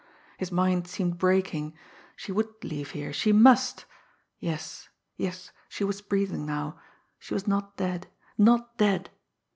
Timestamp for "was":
5.83-6.01, 7.35-7.45